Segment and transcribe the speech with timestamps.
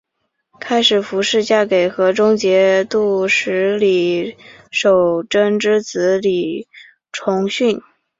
[0.59, 4.35] 开始符氏嫁给河中节度使李
[4.71, 6.67] 守贞之子李
[7.13, 7.79] 崇训。